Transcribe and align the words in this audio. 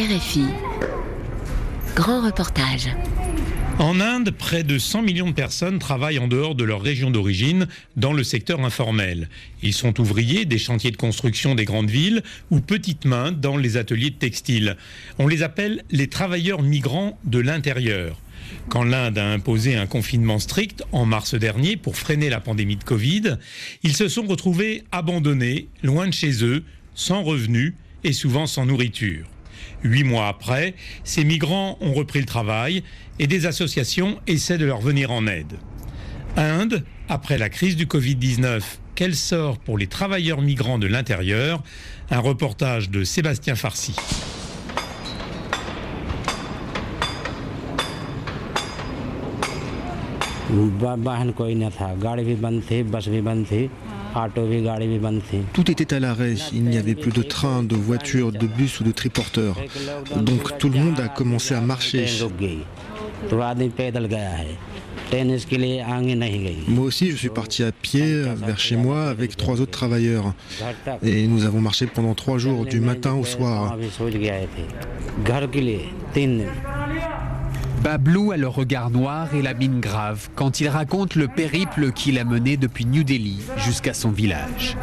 RFI. 0.00 0.46
Grand 1.94 2.24
reportage. 2.24 2.88
En 3.78 4.00
Inde, 4.00 4.30
près 4.30 4.62
de 4.62 4.78
100 4.78 5.02
millions 5.02 5.28
de 5.28 5.34
personnes 5.34 5.78
travaillent 5.78 6.18
en 6.18 6.26
dehors 6.26 6.54
de 6.54 6.64
leur 6.64 6.80
région 6.80 7.10
d'origine 7.10 7.68
dans 7.96 8.14
le 8.14 8.24
secteur 8.24 8.64
informel. 8.64 9.28
Ils 9.62 9.74
sont 9.74 10.00
ouvriers 10.00 10.46
des 10.46 10.56
chantiers 10.56 10.90
de 10.90 10.96
construction 10.96 11.54
des 11.54 11.66
grandes 11.66 11.90
villes 11.90 12.22
ou 12.50 12.60
petites 12.60 13.04
mains 13.04 13.30
dans 13.30 13.58
les 13.58 13.76
ateliers 13.76 14.08
de 14.08 14.14
textile. 14.14 14.78
On 15.18 15.28
les 15.28 15.42
appelle 15.42 15.82
les 15.90 16.06
travailleurs 16.06 16.62
migrants 16.62 17.18
de 17.24 17.38
l'intérieur. 17.40 18.18
Quand 18.70 18.84
l'Inde 18.84 19.18
a 19.18 19.30
imposé 19.30 19.76
un 19.76 19.86
confinement 19.86 20.38
strict 20.38 20.82
en 20.92 21.04
mars 21.04 21.34
dernier 21.34 21.76
pour 21.76 21.98
freiner 21.98 22.30
la 22.30 22.40
pandémie 22.40 22.76
de 22.76 22.84
Covid, 22.84 23.36
ils 23.82 23.94
se 23.94 24.08
sont 24.08 24.26
retrouvés 24.26 24.82
abandonnés, 24.92 25.68
loin 25.82 26.08
de 26.08 26.14
chez 26.14 26.42
eux, 26.42 26.64
sans 26.94 27.22
revenus 27.22 27.74
et 28.02 28.14
souvent 28.14 28.46
sans 28.46 28.64
nourriture. 28.64 29.26
Huit 29.82 30.04
mois 30.04 30.28
après, 30.28 30.74
ces 31.04 31.24
migrants 31.24 31.78
ont 31.80 31.92
repris 31.92 32.20
le 32.20 32.26
travail 32.26 32.82
et 33.18 33.26
des 33.26 33.46
associations 33.46 34.18
essaient 34.26 34.58
de 34.58 34.66
leur 34.66 34.80
venir 34.80 35.10
en 35.10 35.26
aide. 35.26 35.58
Inde, 36.36 36.84
après 37.08 37.38
la 37.38 37.48
crise 37.48 37.76
du 37.76 37.86
Covid-19, 37.86 38.62
quel 38.94 39.14
sort 39.14 39.58
pour 39.58 39.78
les 39.78 39.86
travailleurs 39.86 40.42
migrants 40.42 40.78
de 40.78 40.86
l'intérieur. 40.86 41.62
Un 42.10 42.18
reportage 42.18 42.90
de 42.90 43.02
Sébastien 43.02 43.54
Tout 55.52 55.70
était 55.70 55.94
à 55.94 56.00
l'arrêt, 56.00 56.34
il 56.52 56.64
n'y 56.64 56.78
avait 56.78 56.94
plus 56.94 57.12
de 57.12 57.22
trains, 57.22 57.62
de 57.62 57.76
voitures, 57.76 58.32
de 58.32 58.46
bus 58.46 58.80
ou 58.80 58.84
de 58.84 58.92
triporteurs. 58.92 59.56
Donc 60.16 60.58
tout 60.58 60.68
le 60.68 60.78
monde 60.78 61.00
a 61.00 61.08
commencé 61.08 61.54
à 61.54 61.60
marcher. 61.60 62.06
Moi 66.68 66.84
aussi, 66.84 67.10
je 67.10 67.16
suis 67.16 67.28
parti 67.28 67.62
à 67.64 67.72
pied 67.72 68.22
vers 68.36 68.58
chez 68.58 68.76
moi 68.76 69.08
avec 69.08 69.36
trois 69.36 69.60
autres 69.60 69.72
travailleurs. 69.72 70.34
Et 71.02 71.26
nous 71.26 71.44
avons 71.44 71.60
marché 71.60 71.86
pendant 71.86 72.14
trois 72.14 72.38
jours, 72.38 72.64
du 72.64 72.80
matin 72.80 73.14
au 73.14 73.24
soir. 73.24 73.76
Bablou 77.82 78.32
a 78.32 78.36
le 78.36 78.46
regard 78.46 78.90
noir 78.90 79.34
et 79.34 79.40
la 79.40 79.54
mine 79.54 79.80
grave 79.80 80.28
quand 80.34 80.60
il 80.60 80.68
raconte 80.68 81.14
le 81.14 81.28
périple 81.28 81.92
qu'il 81.92 82.18
a 82.18 82.24
mené 82.24 82.58
depuis 82.58 82.84
New 82.84 83.04
Delhi 83.04 83.38
jusqu'à 83.56 83.94
son 83.94 84.10
village. 84.10 84.76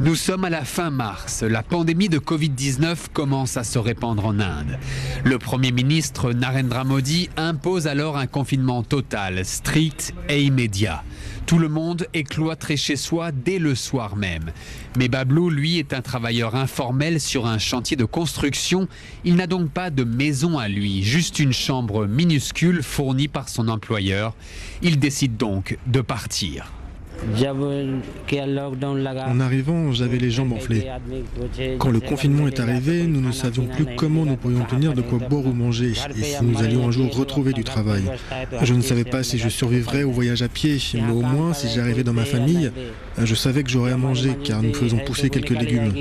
Nous 0.00 0.14
sommes 0.14 0.44
à 0.44 0.50
la 0.50 0.64
fin 0.64 0.90
mars. 0.90 1.42
La 1.42 1.62
pandémie 1.62 2.08
de 2.08 2.18
Covid-19 2.18 3.08
commence 3.12 3.56
à 3.56 3.64
se 3.64 3.78
répandre 3.78 4.26
en 4.26 4.38
Inde. 4.38 4.78
Le 5.24 5.38
Premier 5.38 5.72
ministre 5.72 6.32
Narendra 6.32 6.84
Modi 6.84 7.30
impose 7.36 7.86
alors 7.86 8.18
un 8.18 8.26
confinement 8.26 8.82
total, 8.82 9.44
strict 9.44 10.14
et 10.28 10.42
immédiat. 10.42 11.02
Tout 11.50 11.58
le 11.58 11.68
monde 11.68 12.06
est 12.14 12.22
cloîtré 12.22 12.76
chez 12.76 12.94
soi 12.94 13.32
dès 13.32 13.58
le 13.58 13.74
soir 13.74 14.14
même. 14.14 14.52
Mais 14.96 15.08
Bablou, 15.08 15.50
lui, 15.50 15.80
est 15.80 15.92
un 15.92 16.00
travailleur 16.00 16.54
informel 16.54 17.20
sur 17.20 17.44
un 17.44 17.58
chantier 17.58 17.96
de 17.96 18.04
construction. 18.04 18.86
Il 19.24 19.34
n'a 19.34 19.48
donc 19.48 19.68
pas 19.68 19.90
de 19.90 20.04
maison 20.04 20.58
à 20.60 20.68
lui, 20.68 21.02
juste 21.02 21.40
une 21.40 21.52
chambre 21.52 22.06
minuscule 22.06 22.84
fournie 22.84 23.26
par 23.26 23.48
son 23.48 23.66
employeur. 23.66 24.36
Il 24.80 25.00
décide 25.00 25.36
donc 25.38 25.76
de 25.88 26.00
partir. 26.00 26.70
En 29.26 29.40
arrivant, 29.40 29.92
j'avais 29.92 30.18
les 30.18 30.30
jambes 30.30 30.52
enflées. 30.52 30.86
Quand 31.78 31.90
le 31.90 32.00
confinement 32.00 32.46
est 32.46 32.60
arrivé, 32.60 33.04
nous 33.06 33.20
ne 33.20 33.32
savions 33.32 33.66
plus 33.66 33.86
comment 33.96 34.24
nous 34.24 34.36
pourrions 34.36 34.64
tenir 34.64 34.94
de 34.94 35.02
quoi 35.02 35.18
boire 35.18 35.46
ou 35.46 35.52
manger 35.52 35.92
et 36.16 36.22
si 36.22 36.44
nous 36.44 36.62
allions 36.62 36.88
un 36.88 36.90
jour 36.90 37.14
retrouver 37.14 37.52
du 37.52 37.64
travail. 37.64 38.04
Je 38.62 38.74
ne 38.74 38.82
savais 38.82 39.04
pas 39.04 39.22
si 39.22 39.38
je 39.38 39.48
survivrais 39.48 40.02
au 40.02 40.10
voyage 40.10 40.42
à 40.42 40.48
pied, 40.48 40.78
mais 40.94 41.12
au 41.12 41.22
moins 41.22 41.52
si 41.52 41.68
j'arrivais 41.68 42.04
dans 42.04 42.12
ma 42.12 42.24
famille, 42.24 42.70
je 43.22 43.34
savais 43.34 43.62
que 43.62 43.70
j'aurais 43.70 43.92
à 43.92 43.96
manger 43.96 44.36
car 44.44 44.62
nous 44.62 44.74
faisons 44.74 44.98
pousser 44.98 45.30
quelques 45.30 45.50
légumes. 45.50 45.92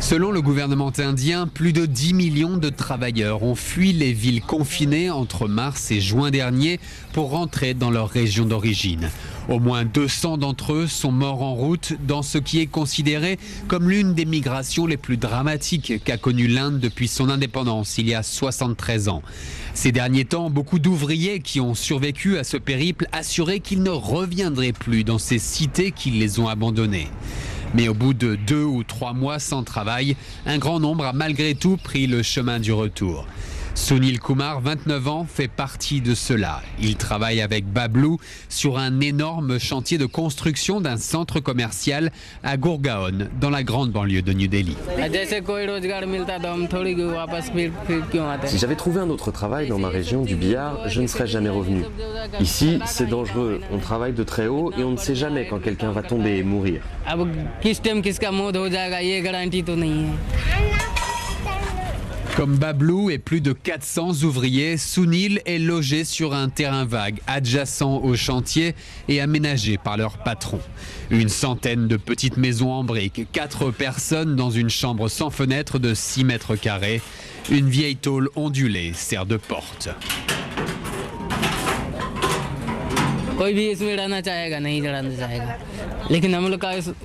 Selon 0.00 0.30
le 0.30 0.40
gouvernement 0.40 0.92
indien, 0.98 1.48
plus 1.48 1.72
de 1.72 1.84
10 1.84 2.14
millions 2.14 2.56
de 2.56 2.68
travailleurs 2.68 3.42
ont 3.42 3.56
fui 3.56 3.92
les 3.92 4.12
villes 4.12 4.40
confinées 4.40 5.10
entre 5.10 5.48
mars 5.48 5.90
et 5.90 6.00
juin 6.00 6.30
dernier 6.30 6.78
pour 7.12 7.30
rentrer 7.30 7.74
dans 7.74 7.90
leur 7.90 8.08
région 8.08 8.44
d'origine. 8.44 9.10
Au 9.48 9.58
moins 9.58 9.84
200 9.84 10.38
d'entre 10.38 10.72
eux 10.72 10.86
sont 10.86 11.10
morts 11.10 11.42
en 11.42 11.54
route 11.54 11.94
dans 12.06 12.22
ce 12.22 12.38
qui 12.38 12.60
est 12.60 12.66
considéré 12.66 13.38
comme 13.66 13.90
l'une 13.90 14.14
des 14.14 14.24
migrations 14.24 14.86
les 14.86 14.96
plus 14.96 15.16
dramatiques 15.16 16.04
qu'a 16.04 16.16
connue 16.16 16.46
l'Inde 16.46 16.78
depuis 16.78 17.08
son 17.08 17.28
indépendance 17.28 17.98
il 17.98 18.08
y 18.08 18.14
a 18.14 18.22
73 18.22 19.08
ans. 19.08 19.22
Ces 19.74 19.90
derniers 19.90 20.24
temps, 20.24 20.48
beaucoup 20.48 20.78
d'ouvriers 20.78 21.40
qui 21.40 21.60
ont 21.60 21.74
survécu 21.74 22.38
à 22.38 22.44
ce 22.44 22.56
périple 22.56 23.08
assuraient 23.12 23.60
qu'ils 23.60 23.82
ne 23.82 23.90
reviendraient 23.90 24.72
plus 24.72 25.02
dans 25.02 25.18
ces 25.18 25.40
cités 25.40 25.90
qui 25.90 26.10
les 26.10 26.38
ont 26.38 26.48
abandonnés. 26.48 27.08
Mais 27.74 27.88
au 27.88 27.94
bout 27.94 28.14
de 28.14 28.34
deux 28.34 28.64
ou 28.64 28.82
trois 28.82 29.12
mois 29.12 29.38
sans 29.38 29.62
travail, 29.62 30.16
un 30.46 30.58
grand 30.58 30.80
nombre 30.80 31.04
a 31.04 31.12
malgré 31.12 31.54
tout 31.54 31.76
pris 31.76 32.06
le 32.06 32.22
chemin 32.22 32.58
du 32.60 32.72
retour. 32.72 33.26
Sunil 33.78 34.18
Kumar, 34.18 34.60
29 34.60 35.08
ans, 35.08 35.24
fait 35.26 35.48
partie 35.48 36.00
de 36.00 36.14
cela. 36.14 36.60
Il 36.80 36.96
travaille 36.96 37.40
avec 37.40 37.64
Bablou 37.64 38.18
sur 38.48 38.76
un 38.76 39.00
énorme 39.00 39.58
chantier 39.58 39.98
de 39.98 40.04
construction 40.04 40.80
d'un 40.80 40.96
centre 40.96 41.38
commercial 41.38 42.10
à 42.42 42.56
Gurgaon, 42.56 43.28
dans 43.40 43.50
la 43.50 43.62
grande 43.62 43.90
banlieue 43.90 44.20
de 44.20 44.32
New 44.32 44.48
Delhi. 44.48 44.76
Si 48.46 48.58
j'avais 48.58 48.76
trouvé 48.76 49.00
un 49.00 49.08
autre 49.10 49.30
travail 49.30 49.68
dans 49.68 49.78
ma 49.78 49.88
région 49.88 50.22
du 50.22 50.34
Bihar, 50.34 50.88
je 50.88 51.00
ne 51.00 51.06
serais 51.06 51.28
jamais 51.28 51.48
revenu. 51.48 51.84
Ici, 52.40 52.80
c'est 52.84 53.08
dangereux. 53.08 53.60
On 53.72 53.78
travaille 53.78 54.12
de 54.12 54.24
très 54.24 54.48
haut 54.48 54.72
et 54.76 54.82
on 54.82 54.90
ne 54.90 54.96
sait 54.96 55.14
jamais 55.14 55.46
quand 55.46 55.60
quelqu'un 55.60 55.92
va 55.92 56.02
tomber 56.02 56.38
et 56.38 56.42
mourir. 56.42 56.82
Comme 62.38 62.56
Bablou 62.56 63.10
et 63.10 63.18
plus 63.18 63.40
de 63.40 63.52
400 63.52 64.22
ouvriers, 64.22 64.76
Sunil 64.76 65.42
est 65.44 65.58
logé 65.58 66.04
sur 66.04 66.34
un 66.34 66.48
terrain 66.48 66.84
vague 66.84 67.18
adjacent 67.26 68.00
au 68.00 68.14
chantier 68.14 68.76
et 69.08 69.20
aménagé 69.20 69.76
par 69.76 69.96
leur 69.96 70.18
patron. 70.18 70.60
Une 71.10 71.30
centaine 71.30 71.88
de 71.88 71.96
petites 71.96 72.36
maisons 72.36 72.70
en 72.70 72.84
briques, 72.84 73.26
quatre 73.32 73.72
personnes 73.72 74.36
dans 74.36 74.50
une 74.50 74.70
chambre 74.70 75.08
sans 75.08 75.30
fenêtre 75.30 75.80
de 75.80 75.94
6 75.94 76.22
mètres 76.22 76.54
carrés. 76.54 77.02
Une 77.50 77.68
vieille 77.68 77.96
tôle 77.96 78.30
ondulée 78.36 78.92
sert 78.94 79.26
de 79.26 79.36
porte. 79.36 79.88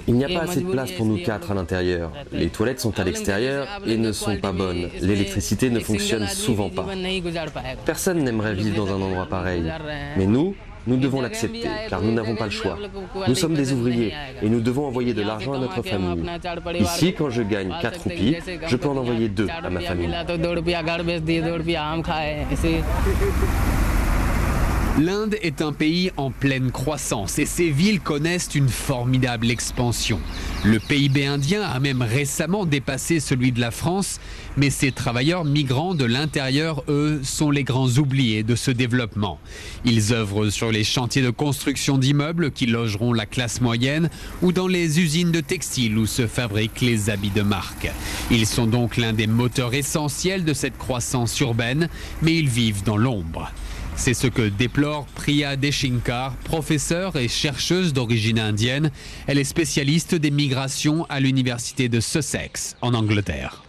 Il 0.07 0.15
n'y 0.15 0.25
a 0.25 0.29
pas 0.29 0.41
assez 0.41 0.61
de 0.61 0.71
place 0.71 0.91
pour 0.91 1.05
nous 1.05 1.17
quatre 1.17 1.51
à 1.51 1.53
l'intérieur. 1.53 2.11
Les 2.31 2.49
toilettes 2.49 2.79
sont 2.79 2.99
à 2.99 3.03
l'extérieur 3.03 3.67
et 3.85 3.97
ne 3.97 4.11
sont 4.11 4.37
pas 4.37 4.51
bonnes. 4.51 4.89
L'électricité 5.01 5.69
ne 5.69 5.79
fonctionne 5.79 6.27
souvent 6.27 6.69
pas. 6.69 6.87
Personne 7.85 8.23
n'aimerait 8.23 8.55
vivre 8.55 8.85
dans 8.85 8.93
un 8.93 9.01
endroit 9.01 9.27
pareil. 9.27 9.63
Mais 10.17 10.25
nous, 10.25 10.55
nous 10.85 10.97
devons 10.97 11.21
l'accepter, 11.21 11.69
car 11.89 12.01
nous 12.01 12.11
n'avons 12.11 12.35
pas 12.35 12.45
le 12.45 12.51
choix. 12.51 12.77
Nous 13.27 13.35
sommes 13.35 13.53
des 13.53 13.71
ouvriers 13.71 14.13
et 14.41 14.49
nous 14.49 14.59
devons 14.59 14.85
envoyer 14.85 15.13
de 15.13 15.21
l'argent 15.21 15.53
à 15.53 15.59
notre 15.59 15.81
famille. 15.81 16.25
Ici, 16.79 17.13
quand 17.13 17.29
je 17.29 17.41
gagne 17.41 17.73
4 17.81 18.01
roupies, 18.01 18.37
je 18.67 18.75
peux 18.75 18.89
en 18.89 18.97
envoyer 18.97 19.29
2 19.29 19.47
à 19.49 19.69
ma 19.69 19.79
famille. 19.79 20.09
L'Inde 24.99 25.37
est 25.41 25.63
un 25.63 25.73
pays 25.73 26.11
en 26.17 26.29
pleine 26.29 26.69
croissance 26.69 27.39
et 27.39 27.47
ses 27.47 27.71
villes 27.71 27.99
connaissent 27.99 28.53
une 28.53 28.69
formidable 28.69 29.49
expansion. 29.49 30.19
Le 30.63 30.77
PIB 30.77 31.25
indien 31.25 31.63
a 31.63 31.79
même 31.79 32.03
récemment 32.03 32.67
dépassé 32.67 33.19
celui 33.19 33.51
de 33.51 33.59
la 33.59 33.71
France, 33.71 34.19
mais 34.55 34.69
ces 34.69 34.91
travailleurs 34.91 35.45
migrants 35.45 35.95
de 35.95 36.05
l'intérieur, 36.05 36.83
eux, 36.89 37.21
sont 37.23 37.49
les 37.49 37.63
grands 37.63 37.89
oubliés 37.97 38.43
de 38.43 38.55
ce 38.55 38.69
développement. 38.69 39.39
Ils 39.83 40.13
œuvrent 40.13 40.51
sur 40.51 40.71
les 40.71 40.83
chantiers 40.83 41.23
de 41.23 41.31
construction 41.31 41.97
d'immeubles 41.97 42.51
qui 42.51 42.67
logeront 42.67 43.13
la 43.13 43.25
classe 43.25 43.61
moyenne 43.61 44.11
ou 44.43 44.51
dans 44.51 44.67
les 44.67 44.99
usines 44.99 45.31
de 45.31 45.41
textiles 45.41 45.97
où 45.97 46.05
se 46.05 46.27
fabriquent 46.27 46.81
les 46.81 47.09
habits 47.09 47.31
de 47.31 47.41
marque. 47.41 47.91
Ils 48.29 48.45
sont 48.45 48.67
donc 48.67 48.97
l'un 48.97 49.13
des 49.13 49.27
moteurs 49.27 49.73
essentiels 49.73 50.45
de 50.45 50.53
cette 50.53 50.77
croissance 50.77 51.39
urbaine, 51.39 51.89
mais 52.21 52.35
ils 52.35 52.49
vivent 52.49 52.83
dans 52.83 52.97
l'ombre. 52.97 53.51
C'est 53.95 54.13
ce 54.13 54.27
que 54.27 54.49
déplore 54.49 55.05
Priya 55.15 55.55
Deshinkar, 55.55 56.35
professeure 56.43 57.15
et 57.15 57.27
chercheuse 57.27 57.93
d'origine 57.93 58.39
indienne. 58.39 58.91
Elle 59.27 59.37
est 59.37 59.43
spécialiste 59.43 60.15
des 60.15 60.31
migrations 60.31 61.05
à 61.09 61.19
l'université 61.19 61.89
de 61.89 61.99
Sussex, 61.99 62.75
en 62.81 62.93
Angleterre. 62.93 63.63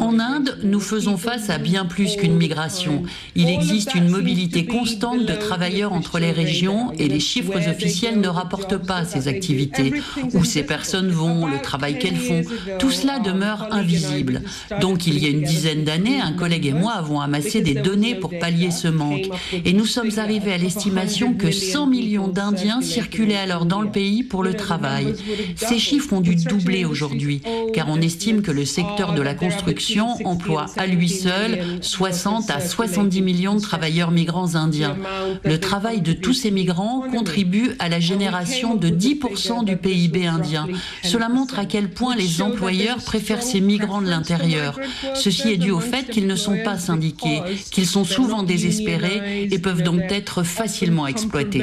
En 0.00 0.18
Inde, 0.18 0.58
nous 0.64 0.80
faisons 0.80 1.16
face 1.16 1.50
à 1.50 1.58
bien 1.58 1.84
plus 1.84 2.16
qu'une 2.16 2.36
migration. 2.36 3.02
Il 3.34 3.48
existe 3.48 3.94
une 3.94 4.08
mobilité 4.08 4.64
constante 4.66 5.26
de 5.26 5.34
travailleurs 5.34 5.92
entre 5.92 6.18
les 6.18 6.32
régions 6.32 6.92
et 6.92 7.08
les 7.08 7.20
chiffres 7.20 7.68
officiels 7.68 8.20
ne 8.20 8.28
rapportent 8.28 8.78
pas 8.78 9.04
ces 9.04 9.28
activités, 9.28 9.92
où 10.32 10.44
ces 10.44 10.62
personnes 10.62 11.10
vont, 11.10 11.46
le 11.46 11.60
travail 11.60 11.98
qu'elles 11.98 12.16
font. 12.16 12.42
Tout 12.78 12.90
cela 12.90 13.18
demeure 13.18 13.68
invisible. 13.72 14.42
Donc 14.80 15.06
il 15.06 15.22
y 15.22 15.26
a 15.26 15.30
une 15.30 15.42
dizaine 15.42 15.84
d'années, 15.84 16.20
un 16.20 16.32
collègue 16.32 16.66
et 16.66 16.72
moi 16.72 16.83
avons 16.88 17.20
amassé 17.20 17.60
des 17.60 17.74
données 17.74 18.14
pour 18.14 18.30
pallier 18.38 18.70
ce 18.70 18.88
manque. 18.88 19.28
Et 19.64 19.72
nous 19.72 19.86
sommes 19.86 20.10
arrivés 20.18 20.52
à 20.52 20.58
l'estimation 20.58 21.34
que 21.34 21.50
100 21.50 21.86
millions 21.86 22.28
d'Indiens 22.28 22.80
circulaient 22.80 23.36
alors 23.36 23.66
dans 23.66 23.80
le 23.80 23.90
pays 23.90 24.22
pour 24.22 24.42
le 24.42 24.54
travail. 24.54 25.14
Ces 25.56 25.78
chiffres 25.78 26.12
ont 26.12 26.20
dû 26.20 26.36
doubler 26.36 26.84
aujourd'hui, 26.84 27.42
car 27.72 27.88
on 27.88 28.00
estime 28.00 28.42
que 28.42 28.50
le 28.50 28.64
secteur 28.64 29.12
de 29.14 29.22
la 29.22 29.34
construction 29.34 30.16
emploie 30.24 30.66
à 30.76 30.86
lui 30.86 31.08
seul 31.08 31.58
60 31.80 32.50
à 32.50 32.60
70 32.60 33.22
millions 33.22 33.54
de 33.54 33.60
travailleurs 33.60 34.10
migrants 34.10 34.54
indiens. 34.54 34.96
Le 35.44 35.58
travail 35.58 36.00
de 36.00 36.12
tous 36.12 36.34
ces 36.34 36.50
migrants 36.50 37.04
contribue 37.10 37.72
à 37.78 37.88
la 37.88 38.00
génération 38.00 38.74
de 38.74 38.88
10% 38.88 39.64
du 39.64 39.76
PIB 39.76 40.26
indien. 40.26 40.66
Cela 41.02 41.28
montre 41.28 41.58
à 41.58 41.64
quel 41.64 41.88
point 41.90 42.16
les 42.16 42.42
employeurs 42.42 42.98
préfèrent 42.98 43.42
ces 43.42 43.60
migrants 43.60 44.02
de 44.02 44.08
l'intérieur. 44.08 44.78
Ceci 45.14 45.48
est 45.48 45.56
dû 45.56 45.70
au 45.70 45.80
fait 45.80 46.08
qu'ils 46.08 46.26
ne 46.26 46.36
sont 46.36 46.58
pas 46.64 46.73
syndiqués, 46.78 47.40
qu'ils 47.70 47.86
sont 47.86 48.04
souvent 48.04 48.42
désespérés 48.42 49.48
et 49.50 49.58
peuvent 49.58 49.82
donc 49.82 50.02
être 50.10 50.42
facilement 50.42 51.06
exploités. 51.06 51.62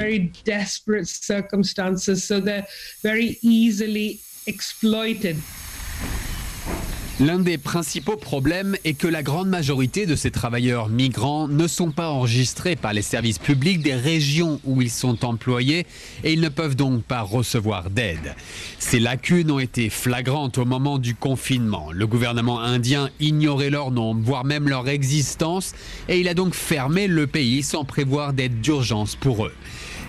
L'un 7.21 7.37
des 7.37 7.59
principaux 7.59 8.17
problèmes 8.17 8.75
est 8.83 8.95
que 8.95 9.07
la 9.07 9.21
grande 9.21 9.47
majorité 9.47 10.07
de 10.07 10.15
ces 10.15 10.31
travailleurs 10.31 10.89
migrants 10.89 11.47
ne 11.47 11.67
sont 11.67 11.91
pas 11.91 12.09
enregistrés 12.09 12.75
par 12.75 12.93
les 12.93 13.03
services 13.03 13.37
publics 13.37 13.83
des 13.83 13.93
régions 13.93 14.59
où 14.65 14.81
ils 14.81 14.89
sont 14.89 15.23
employés 15.23 15.85
et 16.23 16.33
ils 16.33 16.41
ne 16.41 16.49
peuvent 16.49 16.75
donc 16.75 17.03
pas 17.03 17.21
recevoir 17.21 17.91
d'aide. 17.91 18.33
Ces 18.79 18.99
lacunes 18.99 19.51
ont 19.51 19.59
été 19.59 19.91
flagrantes 19.91 20.57
au 20.57 20.65
moment 20.65 20.97
du 20.97 21.13
confinement. 21.13 21.91
Le 21.91 22.07
gouvernement 22.07 22.59
indien 22.59 23.11
ignorait 23.19 23.69
leur 23.69 23.91
nombre, 23.91 24.21
voire 24.23 24.43
même 24.43 24.67
leur 24.67 24.89
existence, 24.89 25.73
et 26.09 26.19
il 26.19 26.27
a 26.27 26.33
donc 26.33 26.55
fermé 26.55 27.05
le 27.05 27.27
pays 27.27 27.61
sans 27.61 27.85
prévoir 27.85 28.33
d'aide 28.33 28.61
d'urgence 28.61 29.15
pour 29.15 29.45
eux. 29.45 29.53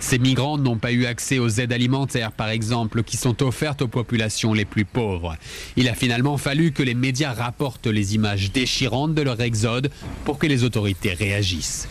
Ces 0.03 0.19
migrants 0.19 0.59
n'ont 0.59 0.77
pas 0.77 0.91
eu 0.93 1.07
accès 1.07 1.39
aux 1.39 1.49
aides 1.49 1.73
alimentaires, 1.73 2.33
par 2.33 2.49
exemple, 2.49 3.05
qui 3.05 3.17
sont 3.17 3.41
offertes 3.43 3.83
aux 3.83 3.89
populations 3.89 4.53
les 4.53 4.65
plus 4.65 4.85
pauvres. 4.85 5.37
Il 5.77 5.89
a 5.89 5.95
finalement 5.95 6.37
fallu 6.37 6.73
que 6.73 6.83
les 6.83 6.95
médias 6.95 7.33
rapportent 7.33 7.87
les 7.87 8.17
images 8.17 8.51
déchirantes 8.51 9.15
de 9.15 9.23
leur 9.23 9.41
exode 9.41 9.91
pour 10.25 10.39
que 10.39 10.47
les 10.49 10.65
autorités 10.65 11.15
réagissent. 11.15 11.89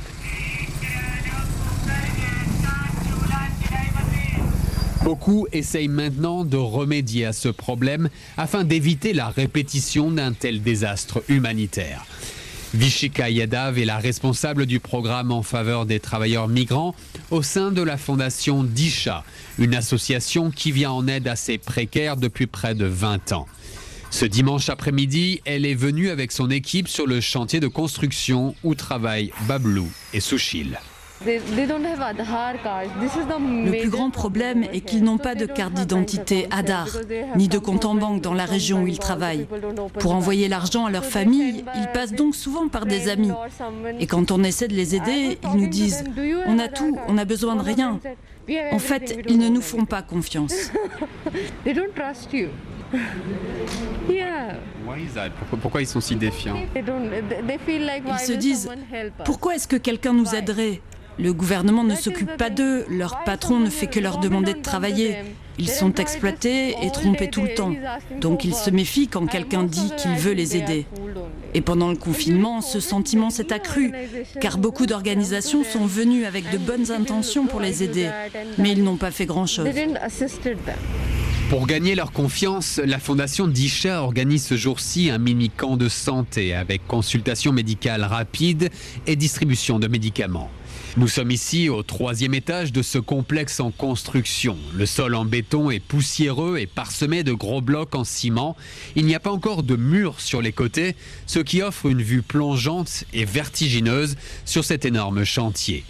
Beaucoup 5.03 5.47
essayent 5.53 5.87
maintenant 5.87 6.43
de 6.43 6.57
remédier 6.57 7.25
à 7.25 7.33
ce 7.33 7.49
problème 7.49 8.09
afin 8.37 8.65
d'éviter 8.65 9.13
la 9.13 9.29
répétition 9.29 10.11
d'un 10.11 10.33
tel 10.33 10.61
désastre 10.61 11.23
humanitaire. 11.29 12.05
Vishika 12.73 13.29
Yadav 13.29 13.77
est 13.79 13.85
la 13.85 13.97
responsable 13.97 14.65
du 14.65 14.79
programme 14.79 15.31
en 15.31 15.43
faveur 15.43 15.85
des 15.85 15.99
travailleurs 15.99 16.47
migrants 16.47 16.95
au 17.29 17.41
sein 17.41 17.69
de 17.71 17.81
la 17.81 17.97
fondation 17.97 18.63
Disha, 18.63 19.25
une 19.59 19.75
association 19.75 20.51
qui 20.51 20.71
vient 20.71 20.91
en 20.91 21.05
aide 21.07 21.27
à 21.27 21.35
ces 21.35 21.57
précaires 21.57 22.15
depuis 22.15 22.47
près 22.47 22.73
de 22.73 22.85
20 22.85 23.33
ans. 23.33 23.45
Ce 24.09 24.25
dimanche 24.25 24.69
après-midi, 24.69 25.41
elle 25.45 25.65
est 25.65 25.75
venue 25.75 26.09
avec 26.09 26.31
son 26.31 26.49
équipe 26.49 26.87
sur 26.87 27.07
le 27.07 27.19
chantier 27.19 27.59
de 27.59 27.67
construction 27.67 28.55
où 28.63 28.73
travaillent 28.73 29.31
Bablou 29.47 29.89
et 30.13 30.21
Sushil. 30.21 30.79
Le 31.25 31.39
plus 33.79 33.89
grand 33.89 34.09
problème 34.09 34.63
est 34.63 34.81
qu'ils 34.81 35.03
n'ont 35.03 35.17
pas 35.17 35.35
de 35.35 35.45
carte 35.45 35.73
d'identité 35.73 36.47
Adar, 36.51 36.87
ni 37.35 37.47
de 37.47 37.59
compte 37.59 37.85
en 37.85 37.95
banque 37.95 38.21
dans 38.21 38.33
la 38.33 38.45
région 38.45 38.83
où 38.83 38.87
ils 38.87 38.99
travaillent. 38.99 39.47
Pour 39.99 40.15
envoyer 40.15 40.47
l'argent 40.47 40.85
à 40.85 40.91
leur 40.91 41.05
famille, 41.05 41.63
ils 41.75 41.87
passent 41.93 42.13
donc 42.13 42.35
souvent 42.35 42.69
par 42.69 42.85
des 42.85 43.09
amis. 43.09 43.31
Et 43.99 44.07
quand 44.07 44.31
on 44.31 44.43
essaie 44.43 44.67
de 44.67 44.73
les 44.73 44.95
aider, 44.95 45.37
ils 45.43 45.59
nous 45.59 45.67
disent⁇ 45.67 46.03
On 46.47 46.59
a 46.59 46.67
tout, 46.67 46.97
on 47.07 47.13
n'a 47.13 47.25
besoin 47.25 47.55
de 47.55 47.61
rien⁇ 47.61 47.99
En 48.73 48.79
fait, 48.79 49.19
ils 49.27 49.37
ne 49.37 49.49
nous 49.49 49.61
font 49.61 49.85
pas 49.85 50.01
confiance. 50.01 50.55
Pourquoi 55.61 55.81
ils 55.81 55.87
sont 55.87 56.01
si 56.01 56.15
défiants? 56.15 56.57
Ils 56.75 58.19
se 58.19 58.33
disent⁇ 58.33 58.69
Pourquoi 59.23 59.55
est-ce 59.55 59.67
que 59.67 59.77
quelqu'un 59.77 60.13
nous 60.13 60.35
aiderait?⁇ 60.35 60.71
le 61.21 61.33
gouvernement 61.33 61.83
ne 61.83 61.95
s'occupe 61.95 62.35
pas 62.37 62.49
d'eux, 62.49 62.85
leur 62.89 63.23
patron 63.23 63.59
ne 63.59 63.69
fait 63.69 63.87
que 63.87 63.99
leur 63.99 64.17
demander 64.17 64.53
de 64.53 64.61
travailler. 64.61 65.17
Ils 65.59 65.69
sont 65.69 65.93
exploités 65.95 66.75
et 66.81 66.91
trompés 66.91 67.29
tout 67.29 67.43
le 67.43 67.53
temps. 67.53 67.73
Donc 68.19 68.43
ils 68.43 68.55
se 68.55 68.71
méfient 68.71 69.07
quand 69.07 69.27
quelqu'un 69.27 69.63
dit 69.63 69.91
qu'il 69.97 70.15
veut 70.15 70.33
les 70.33 70.57
aider. 70.57 70.87
Et 71.53 71.61
pendant 71.61 71.89
le 71.89 71.97
confinement, 71.97 72.61
ce 72.61 72.79
sentiment 72.79 73.29
s'est 73.29 73.53
accru, 73.53 73.91
car 74.39 74.57
beaucoup 74.57 74.87
d'organisations 74.87 75.63
sont 75.63 75.85
venues 75.85 76.25
avec 76.25 76.49
de 76.49 76.57
bonnes 76.57 76.91
intentions 76.91 77.45
pour 77.45 77.59
les 77.59 77.83
aider, 77.83 78.09
mais 78.57 78.71
ils 78.71 78.83
n'ont 78.83 78.97
pas 78.97 79.11
fait 79.11 79.25
grand-chose. 79.25 79.67
Pour 81.49 81.67
gagner 81.67 81.95
leur 81.95 82.13
confiance, 82.13 82.79
la 82.83 82.97
fondation 82.97 83.45
Disha 83.45 84.01
organise 84.01 84.45
ce 84.45 84.55
jour-ci 84.55 85.09
un 85.09 85.17
mini-camp 85.17 85.75
de 85.75 85.89
santé 85.89 86.55
avec 86.55 86.87
consultation 86.87 87.51
médicale 87.51 88.05
rapide 88.05 88.69
et 89.05 89.17
distribution 89.17 89.77
de 89.77 89.87
médicaments. 89.87 90.49
Nous 90.97 91.07
sommes 91.07 91.31
ici 91.31 91.69
au 91.69 91.83
troisième 91.83 92.33
étage 92.33 92.73
de 92.73 92.81
ce 92.81 92.97
complexe 92.97 93.61
en 93.61 93.71
construction. 93.71 94.57
Le 94.75 94.85
sol 94.85 95.15
en 95.15 95.23
béton 95.23 95.71
est 95.71 95.79
poussiéreux 95.79 96.57
et 96.59 96.65
parsemé 96.65 97.23
de 97.23 97.31
gros 97.31 97.61
blocs 97.61 97.95
en 97.95 98.03
ciment. 98.03 98.57
Il 98.97 99.05
n'y 99.05 99.15
a 99.15 99.21
pas 99.21 99.31
encore 99.31 99.63
de 99.63 99.77
murs 99.77 100.19
sur 100.19 100.41
les 100.41 100.51
côtés, 100.51 100.97
ce 101.27 101.39
qui 101.39 101.61
offre 101.61 101.85
une 101.85 102.01
vue 102.01 102.21
plongeante 102.21 103.05
et 103.13 103.23
vertigineuse 103.23 104.17
sur 104.43 104.65
cet 104.65 104.83
énorme 104.83 105.23
chantier. 105.23 105.85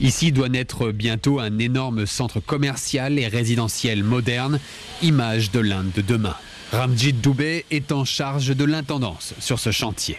Ici 0.00 0.32
doit 0.32 0.50
naître 0.50 0.92
bientôt 0.92 1.40
un 1.40 1.58
énorme 1.58 2.04
centre 2.04 2.40
commercial 2.40 3.18
et 3.18 3.28
résidentiel 3.28 4.04
moderne, 4.04 4.60
image 5.00 5.50
de 5.50 5.60
l'Inde 5.60 5.92
de 5.96 6.02
demain. 6.02 6.36
Ramjit 6.72 7.12
Doubé 7.12 7.66
est 7.70 7.92
en 7.92 8.06
charge 8.06 8.56
de 8.56 8.64
l'intendance 8.64 9.34
sur 9.38 9.58
ce 9.58 9.70
chantier. 9.70 10.16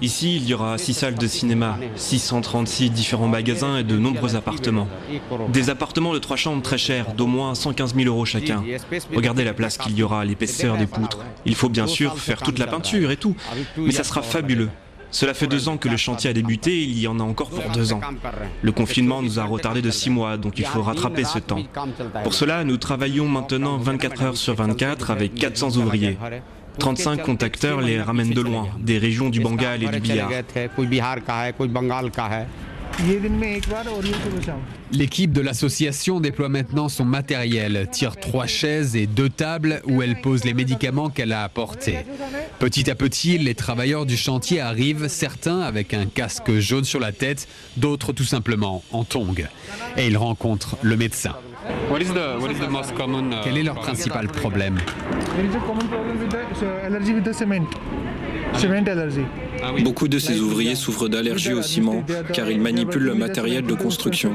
Ici, 0.00 0.36
il 0.36 0.46
y 0.46 0.54
aura 0.54 0.78
six 0.78 0.94
salles 0.94 1.16
de 1.16 1.26
cinéma, 1.26 1.76
636 1.96 2.90
différents 2.90 3.26
magasins 3.26 3.78
et 3.78 3.82
de 3.82 3.98
nombreux 3.98 4.36
appartements. 4.36 4.86
Des 5.48 5.68
appartements 5.68 6.14
de 6.14 6.20
trois 6.20 6.36
chambres 6.36 6.62
très 6.62 6.78
chers, 6.78 7.12
d'au 7.14 7.26
moins 7.26 7.56
115 7.56 7.96
000 7.96 8.06
euros 8.06 8.24
chacun. 8.24 8.62
Regardez 9.12 9.42
la 9.42 9.52
place 9.52 9.76
qu'il 9.76 9.98
y 9.98 10.04
aura, 10.04 10.24
l'épaisseur 10.24 10.76
des 10.76 10.86
poutres. 10.86 11.18
Il 11.44 11.56
faut 11.56 11.68
bien 11.68 11.88
sûr 11.88 12.16
faire 12.18 12.40
toute 12.40 12.60
la 12.60 12.68
peinture 12.68 13.10
et 13.10 13.16
tout, 13.16 13.34
mais 13.76 13.90
ça 13.90 14.04
sera 14.04 14.22
fabuleux. 14.22 14.70
Cela 15.10 15.34
fait 15.34 15.46
deux 15.46 15.68
ans 15.68 15.76
que 15.76 15.88
le 15.88 15.96
chantier 15.96 16.30
a 16.30 16.32
débuté 16.32 16.82
il 16.82 16.98
y 16.98 17.08
en 17.08 17.18
a 17.20 17.22
encore 17.22 17.50
pour 17.50 17.70
deux 17.70 17.92
ans. 17.92 18.00
Le 18.62 18.72
confinement 18.72 19.22
nous 19.22 19.38
a 19.38 19.44
retardé 19.44 19.82
de 19.82 19.90
six 19.90 20.10
mois, 20.10 20.36
donc 20.36 20.58
il 20.58 20.64
faut 20.66 20.82
rattraper 20.82 21.24
ce 21.24 21.38
temps. 21.38 21.62
Pour 22.22 22.34
cela, 22.34 22.64
nous 22.64 22.76
travaillons 22.76 23.28
maintenant 23.28 23.78
24 23.78 24.22
heures 24.22 24.36
sur 24.36 24.54
24 24.54 25.10
avec 25.10 25.34
400 25.34 25.76
ouvriers. 25.76 26.18
35 26.78 27.22
contacteurs 27.22 27.80
les 27.80 28.00
ramènent 28.00 28.30
de 28.30 28.40
loin, 28.40 28.68
des 28.78 28.98
régions 28.98 29.30
du 29.30 29.40
Bengale 29.40 29.82
et 29.82 29.88
du 29.88 30.00
Bihar. 30.00 30.30
L'équipe 34.92 35.32
de 35.32 35.40
l'association 35.40 36.18
déploie 36.18 36.48
maintenant 36.48 36.88
son 36.88 37.04
matériel, 37.04 37.88
tire 37.92 38.16
trois 38.16 38.46
chaises 38.46 38.96
et 38.96 39.06
deux 39.06 39.28
tables 39.28 39.80
où 39.86 40.02
elle 40.02 40.20
pose 40.20 40.44
les 40.44 40.52
médicaments 40.52 41.08
qu'elle 41.08 41.32
a 41.32 41.44
apportés. 41.44 41.98
Petit 42.58 42.90
à 42.90 42.96
petit, 42.96 43.38
les 43.38 43.54
travailleurs 43.54 44.04
du 44.04 44.16
chantier 44.16 44.60
arrivent, 44.60 45.06
certains 45.06 45.60
avec 45.60 45.94
un 45.94 46.06
casque 46.06 46.58
jaune 46.58 46.84
sur 46.84 46.98
la 46.98 47.12
tête, 47.12 47.46
d'autres 47.76 48.12
tout 48.12 48.24
simplement 48.24 48.82
en 48.90 49.04
tongs. 49.04 49.46
Et 49.96 50.08
ils 50.08 50.16
rencontrent 50.16 50.76
le 50.82 50.96
médecin. 50.96 51.36
Quel 53.44 53.58
est 53.58 53.62
leur 53.62 53.76
principal 53.76 54.26
problème? 54.26 54.78
Beaucoup 59.82 60.08
de 60.08 60.18
ces 60.18 60.40
ouvriers 60.40 60.74
souffrent 60.74 61.08
d'allergies 61.08 61.54
au 61.54 61.62
ciment 61.62 62.04
car 62.32 62.50
ils 62.50 62.60
manipulent 62.60 63.04
le 63.04 63.14
matériel 63.14 63.64
de 63.64 63.74
construction. 63.74 64.32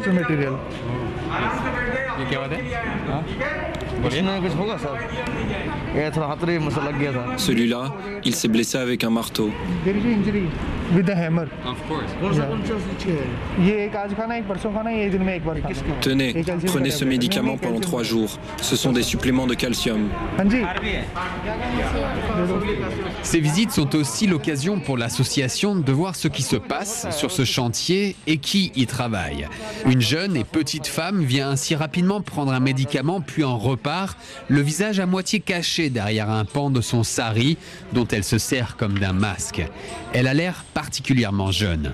Celui-là, 7.38 7.94
il 8.24 8.36
s'est 8.36 8.48
blessé 8.48 8.78
avec 8.78 9.04
un 9.04 9.10
marteau. 9.10 9.52
Tenez, 16.02 16.44
prenez 16.66 16.92
ce 16.92 17.06
médicament 17.06 17.58
pendant 17.58 17.80
trois 17.80 18.04
jours. 18.04 18.40
Ce 18.62 18.76
sont 18.76 18.92
des 18.92 19.04
suppléments 19.04 19.48
de 19.48 19.54
calcium. 19.54 20.10
Ces 23.22 23.40
visites 23.40 23.72
sont 23.72 23.96
aussi 23.96 24.28
l'occasion 24.28 24.80
pour 24.80 24.98
l'association 24.98 25.76
de 25.76 25.92
voir 25.92 26.16
ce 26.16 26.28
qui 26.28 26.42
se 26.42 26.56
passe 26.56 27.08
sur 27.12 27.32
ce 27.32 27.46
chantier 27.46 28.16
et 28.28 28.38
qui 28.38 28.72
y 28.76 28.86
travaille. 28.86 29.48
Une 29.86 30.02
jeune 30.02 30.36
et 30.36 30.44
petite 30.44 30.88
femme 30.88 31.24
vient 31.24 31.50
ainsi 31.50 31.76
rapidement 31.76 32.22
prendre 32.22 32.52
un 32.52 32.60
médicament 32.60 33.22
puis 33.22 33.44
en 33.44 33.58
repart, 33.58 34.18
le 34.48 34.62
visage 34.62 35.00
à 35.00 35.06
moitié 35.06 35.40
caché 35.40 35.83
derrière 35.90 36.30
un 36.30 36.46
pan 36.46 36.70
de 36.70 36.82
son 36.82 37.04
sari 37.04 37.58
dont 37.94 38.08
elle 38.08 38.24
se 38.24 38.38
sert 38.38 38.76
comme 38.78 39.00
d'un 39.00 39.14
masque. 39.14 39.64
Elle 40.14 40.28
a 40.28 40.34
l'air 40.34 40.64
particulièrement 40.74 41.52
jeune. 41.52 41.92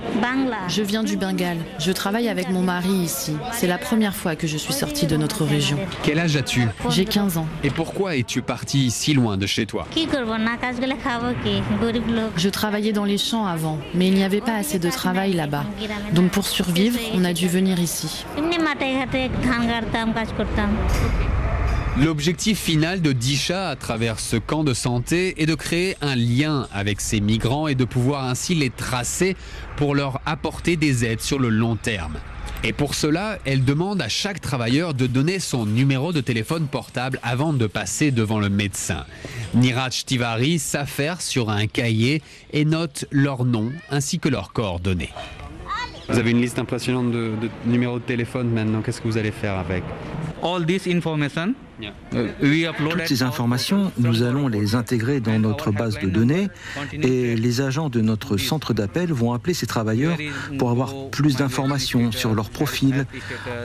Je 0.68 0.82
viens 0.82 1.04
du 1.04 1.18
Bengale. 1.18 1.58
Je 1.80 1.92
travaille 1.92 2.28
avec 2.28 2.50
mon 2.50 2.62
mari 2.62 2.90
ici. 2.90 3.34
C'est 3.54 3.68
la 3.68 3.78
première 3.78 4.16
fois 4.16 4.36
que 4.36 4.48
je 4.48 4.58
suis 4.58 4.74
sortie 4.74 5.08
de 5.08 5.18
notre 5.18 5.46
région. 5.46 5.78
Quel 6.04 6.20
âge 6.20 6.36
as-tu? 6.36 6.68
J'ai 6.90 7.06
15 7.06 7.38
ans. 7.38 7.48
Et 7.64 7.70
pourquoi 7.70 8.16
es-tu 8.16 8.42
partie 8.42 8.92
si 8.92 9.14
loin 9.14 9.38
de 9.38 9.46
chez 9.46 9.66
toi? 9.66 9.88
Je 12.36 12.50
travaillais 12.50 12.92
dans 12.92 13.06
les 13.06 13.18
champs 13.18 13.46
avant, 13.46 13.80
mais 13.94 14.08
il 14.08 14.14
n'y 14.14 14.24
avait 14.24 14.42
pas 14.42 14.56
assez 14.56 14.80
de 14.80 14.90
travail 14.90 15.34
là-bas. 15.34 15.66
Donc 16.14 16.32
pour 16.32 16.46
survivre, 16.46 17.00
on 17.14 17.24
a 17.26 17.34
dû 17.34 17.48
venir 17.48 17.80
ici. 17.80 18.26
L'objectif 22.02 22.58
final 22.58 23.02
de 23.02 23.12
Disha 23.12 23.68
à 23.68 23.76
travers 23.76 24.22
ce 24.22 24.38
camp 24.38 24.64
de 24.64 24.74
santé 24.74 25.42
est 25.42 25.46
de 25.46 25.56
créer 25.56 25.98
un 26.00 26.16
lien 26.16 26.66
avec 26.72 27.02
ces 27.02 27.20
migrants 27.20 27.68
et 27.68 27.76
de 27.76 27.84
pouvoir 27.84 28.24
ainsi 28.24 28.56
les 28.56 28.70
tracer 28.70 29.36
pour 29.76 29.96
leur 29.96 30.22
apporter 30.26 30.78
des 30.78 31.04
aides 31.04 31.20
sur 31.20 31.40
le 31.40 31.50
long 31.50 31.76
terme. 31.76 32.18
Et 32.64 32.72
pour 32.72 32.96
cela, 32.96 33.38
elle 33.44 33.66
demande 33.66 34.02
à 34.02 34.08
chaque 34.08 34.40
travailleur 34.40 34.94
de 34.94 35.08
donner 35.08 35.40
son 35.40 35.66
numéro 35.66 36.14
de 36.14 36.22
téléphone 36.22 36.68
portable 36.68 37.20
avant 37.22 37.52
de 37.52 37.68
passer 37.68 38.12
devant 38.12 38.40
le 38.40 38.50
médecin. 38.50 39.04
Niraj 39.54 40.06
Tivari 40.06 40.58
s'affaire 40.58 41.22
sur 41.22 41.50
un 41.50 41.68
cahier 41.68 42.22
et 42.54 42.64
note 42.64 43.06
leur 43.12 43.44
nom 43.44 43.74
ainsi 43.90 44.20
que 44.20 44.30
leurs 44.30 44.54
coordonnées. 44.54 45.12
Vous 46.08 46.18
avez 46.18 46.32
une 46.32 46.42
liste 46.42 46.60
impressionnante 46.60 47.12
de, 47.12 47.34
de 47.42 47.50
numéros 47.66 48.00
de 48.00 48.04
téléphone 48.04 48.50
maintenant. 48.50 48.82
Qu'est-ce 48.82 49.02
que 49.02 49.08
vous 49.08 49.18
allez 49.18 49.32
faire 49.32 49.58
avec? 49.58 49.84
Toutes 52.90 53.08
ces 53.08 53.24
informations, 53.24 53.92
nous 53.98 54.24
allons 54.24 54.48
les 54.48 54.76
intégrer 54.76 55.20
dans 55.20 55.40
notre 55.40 55.72
base 55.72 55.98
de 56.00 56.10
données 56.10 56.50
et 56.92 57.36
les 57.36 57.62
agents 57.62 57.90
de 57.90 58.02
notre 58.02 58.38
centre 58.38 58.74
d'appel 58.74 59.14
vont 59.14 59.34
appeler 59.34 59.54
ces 59.54 59.68
travailleurs 59.68 60.18
pour 60.58 60.72
avoir 60.72 60.94
plus 61.10 61.36
d'informations 61.36 62.12
sur 62.12 62.34
leur 62.34 62.50
profil, 62.50 63.06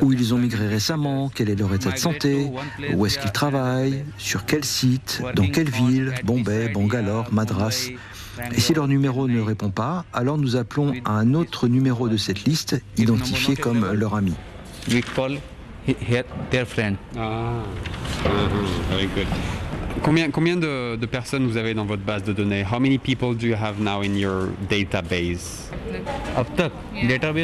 où 0.00 0.12
ils 0.12 0.34
ont 0.34 0.38
migré 0.38 0.68
récemment, 0.68 1.30
quel 1.34 1.50
est 1.50 1.56
leur 1.56 1.74
état 1.74 1.90
de 1.90 1.98
santé, 1.98 2.50
où 2.94 3.06
est-ce 3.06 3.18
qu'ils 3.18 3.32
travaillent, 3.32 4.04
sur 4.18 4.44
quel 4.44 4.64
site, 4.64 5.22
dans 5.34 5.48
quelle 5.48 5.70
ville, 5.70 6.14
Bombay, 6.24 6.68
Bangalore, 6.68 7.26
Madras. 7.32 7.88
Et 8.54 8.60
si 8.60 8.74
leur 8.74 8.88
numéro 8.88 9.28
ne 9.28 9.40
répond 9.40 9.70
pas, 9.70 10.04
alors 10.12 10.38
nous 10.38 10.56
appelons 10.56 10.92
à 11.04 11.12
un 11.12 11.34
autre 11.34 11.68
numéro 11.68 12.08
de 12.08 12.16
cette 12.16 12.44
liste, 12.44 12.80
identifié 12.96 13.56
comme 13.56 13.92
leur 13.92 14.14
ami. 14.14 14.34
Combien, 20.02 20.30
combien 20.30 20.56
de, 20.56 20.96
de, 20.96 21.06
personnes 21.06 21.46
vous 21.46 21.56
avez 21.56 21.72
dans 21.72 21.84
votre 21.84 22.02
base 22.02 22.24
de 22.24 22.32
données? 22.32 22.64
How 22.70 22.78
many 22.80 22.98
people 22.98 23.34
do 23.34 23.46
you 23.46 23.54
have 23.54 23.80
now 23.80 24.02
in 24.02 24.16
your 24.16 24.48
database? 24.68 25.70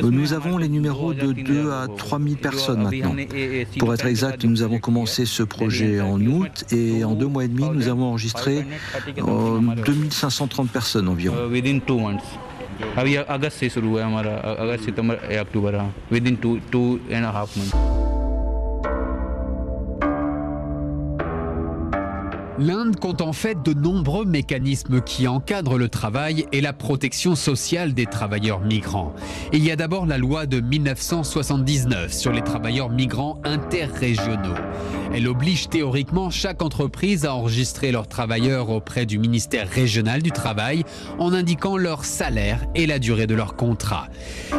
Nous 0.02 0.32
avons 0.32 0.58
les 0.58 0.68
numéros 0.68 1.14
de 1.14 1.32
2 1.32 1.70
à 1.70 1.86
3 1.96 2.18
000 2.18 2.34
personnes 2.36 2.82
maintenant. 2.82 3.14
Pour 3.78 3.94
être 3.94 4.06
exact, 4.06 4.44
nous 4.44 4.62
avons 4.62 4.78
commencé 4.78 5.26
ce 5.26 5.42
projet 5.42 6.00
en 6.00 6.20
août 6.20 6.64
et 6.72 7.04
en 7.04 7.14
deux 7.14 7.26
mois 7.26 7.44
et 7.44 7.48
demi, 7.48 7.68
nous 7.72 7.88
avons 7.88 8.06
enregistré 8.06 8.66
euh, 9.18 9.60
2530 9.84 10.68
personnes 10.70 11.08
environ. 11.08 11.36
L'Inde 22.62 22.96
compte 22.96 23.22
en 23.22 23.32
fait 23.32 23.62
de 23.64 23.72
nombreux 23.72 24.26
mécanismes 24.26 25.00
qui 25.00 25.26
encadrent 25.26 25.78
le 25.78 25.88
travail 25.88 26.44
et 26.52 26.60
la 26.60 26.74
protection 26.74 27.34
sociale 27.34 27.94
des 27.94 28.04
travailleurs 28.04 28.60
migrants. 28.60 29.14
Il 29.54 29.64
y 29.64 29.70
a 29.70 29.76
d'abord 29.76 30.04
la 30.04 30.18
loi 30.18 30.44
de 30.44 30.60
1979 30.60 32.12
sur 32.12 32.32
les 32.32 32.42
travailleurs 32.42 32.90
migrants 32.90 33.40
interrégionaux. 33.44 34.58
Elle 35.14 35.26
oblige 35.26 35.70
théoriquement 35.70 36.28
chaque 36.28 36.60
entreprise 36.60 37.24
à 37.24 37.34
enregistrer 37.34 37.92
leurs 37.92 38.08
travailleurs 38.08 38.68
auprès 38.68 39.06
du 39.06 39.18
ministère 39.18 39.66
régional 39.66 40.20
du 40.20 40.30
travail 40.30 40.84
en 41.18 41.32
indiquant 41.32 41.78
leur 41.78 42.04
salaire 42.04 42.66
et 42.74 42.86
la 42.86 42.98
durée 42.98 43.26
de 43.26 43.34
leur 43.34 43.56
contrat. 43.56 44.08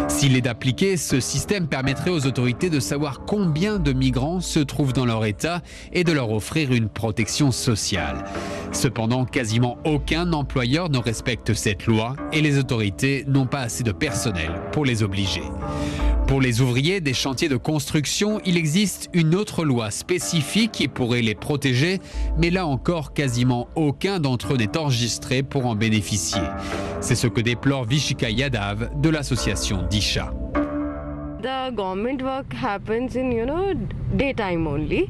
S'il 0.08 0.36
est 0.36 0.48
appliqué, 0.48 0.98
ce 0.98 1.20
système 1.20 1.68
permettrait 1.68 2.10
aux 2.10 2.26
autorités 2.26 2.72
de 2.72 2.80
savoir 2.80 3.26
combien 3.28 3.78
de 3.78 3.94
migrants 3.94 4.42
se 4.42 4.60
trouvent 4.60 4.94
dans 4.94 5.06
leur 5.06 5.24
État 5.24 5.62
et 5.94 6.04
de 6.04 6.12
leur 6.12 6.32
offrir 6.32 6.74
une 6.74 6.90
protection 6.90 7.52
sociale. 7.52 7.91
Cependant, 8.72 9.26
quasiment 9.26 9.78
aucun 9.86 10.34
employeur 10.34 10.90
ne 10.90 10.98
respecte 10.98 11.54
cette 11.54 11.86
loi 11.86 12.16
et 12.32 12.42
les 12.42 12.58
autorités 12.58 13.26
n'ont 13.28 13.48
pas 13.48 13.62
assez 13.62 13.84
de 13.84 13.92
personnel 13.92 14.52
pour 14.72 14.86
les 14.86 15.04
obliger. 15.04 15.44
Pour 16.28 16.40
les 16.40 16.62
ouvriers 16.62 17.02
des 17.02 17.14
chantiers 17.14 17.50
de 17.50 17.58
construction, 17.58 18.40
il 18.46 18.56
existe 18.56 19.10
une 19.12 19.36
autre 19.36 19.66
loi 19.66 19.92
spécifique 19.92 20.72
qui 20.72 20.88
pourrait 20.88 21.22
les 21.22 21.36
protéger, 21.36 22.00
mais 22.38 22.50
là 22.50 22.66
encore, 22.66 23.14
quasiment 23.14 23.68
aucun 23.76 24.22
d'entre 24.22 24.54
eux 24.54 24.58
n'est 24.58 24.78
enregistré 24.78 25.44
pour 25.44 25.66
en 25.66 25.76
bénéficier. 25.76 26.42
C'est 27.02 27.16
ce 27.16 27.28
que 27.28 27.42
déplore 27.42 27.84
Vishika 27.84 28.30
Yadav 28.30 28.92
de 29.02 29.10
l'association 29.10 29.84
Disha. 29.90 30.32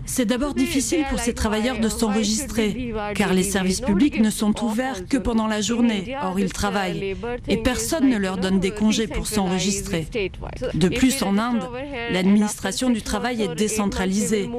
C'est 0.06 0.26
d'abord 0.26 0.54
difficile 0.54 1.04
pour 1.10 1.20
ces 1.20 1.34
travailleurs 1.34 1.80
de 1.80 1.90
s'enregistrer, 1.90 2.94
car 3.16 3.34
les 3.34 3.44
services 3.44 3.82
publics 3.82 4.20
ne 4.20 4.30
sont 4.30 4.64
ouverts 4.64 5.08
que 5.08 5.18
pendant 5.18 5.48
la 5.48 5.62
journée, 5.62 6.16
or 6.24 6.40
ils 6.40 6.54
travaillent, 6.54 7.16
et 7.48 7.58
personne 7.58 8.10
ne 8.10 8.18
leur 8.18 8.38
donne 8.38 8.60
des 8.60 8.72
congés 8.72 9.08
pour 9.08 9.28
s'enregistrer. 9.28 10.08
De 10.74 10.90
plus, 10.90 11.22
en 11.24 11.38
Inde, 11.38 11.64
l'administration 12.12 12.90
du 12.90 13.02
travail 13.02 13.42
est 13.42 13.56
décentralisée. 13.56 14.50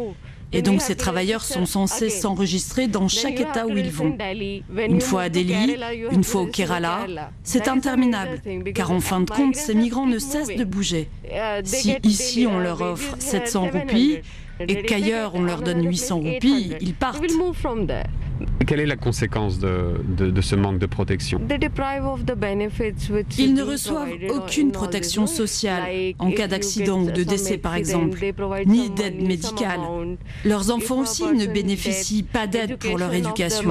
Et 0.52 0.62
donc 0.62 0.82
ces 0.82 0.94
travailleurs 0.96 1.44
sont 1.44 1.66
censés 1.66 2.10
s'enregistrer 2.10 2.86
dans 2.86 3.08
chaque 3.08 3.40
État 3.40 3.66
où 3.66 3.76
ils 3.76 3.90
vont. 3.90 4.16
Une 4.76 5.00
fois 5.00 5.22
à 5.22 5.28
Delhi, 5.28 5.76
une 6.10 6.24
fois 6.24 6.42
au 6.42 6.46
Kerala. 6.46 7.06
C'est 7.42 7.68
interminable, 7.68 8.40
car 8.74 8.90
en 8.90 9.00
fin 9.00 9.20
de 9.20 9.30
compte, 9.30 9.56
ces 9.56 9.74
migrants 9.74 10.06
ne 10.06 10.18
cessent 10.18 10.54
de 10.54 10.64
bouger. 10.64 11.08
Si 11.64 11.96
ici 12.02 12.46
on 12.46 12.58
leur 12.58 12.80
offre 12.82 13.16
700 13.18 13.70
roupies 13.72 14.18
et 14.60 14.82
qu'ailleurs 14.82 15.34
on 15.34 15.42
leur 15.42 15.62
donne 15.62 15.86
800 15.86 16.16
roupies, 16.20 16.74
ils 16.80 16.94
partent. 16.94 17.24
Quelle 18.66 18.80
est 18.80 18.86
la 18.86 18.96
conséquence 18.96 19.58
de, 19.58 19.94
de, 20.16 20.30
de, 20.30 20.40
ce 20.40 20.54
manque 20.56 20.78
de 20.78 20.86
protection 20.86 21.40
Ils 23.38 23.54
ne 23.54 23.62
reçoivent 23.62 24.08
aucune 24.30 24.72
protection 24.72 25.26
sociale 25.26 26.14
en 26.18 26.30
cas 26.30 26.48
d'accident 26.48 27.00
ou 27.00 27.10
de 27.10 27.22
décès 27.22 27.58
par 27.58 27.74
exemple, 27.74 28.18
ni 28.66 28.90
d'aide 28.90 29.22
médicale. 29.22 29.80
Leurs 30.44 30.70
enfants 30.70 31.00
aussi 31.00 31.24
ne 31.24 31.46
bénéficient 31.46 32.22
pas 32.22 32.46
d'aide 32.46 32.76
pour 32.76 32.98
leur 32.98 33.12
éducation. 33.12 33.70